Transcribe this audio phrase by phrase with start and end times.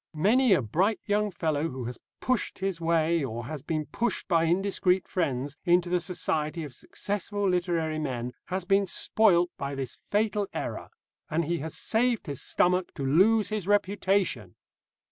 [0.17, 4.45] Many a bright young fellow, who has pushed his way, or has been pushed by
[4.45, 10.47] indiscreet friends, into the society of successful literary men, has been spoilt by this fatal
[10.55, 10.89] error,
[11.29, 14.55] and he has saved his stomach to lose his reputation.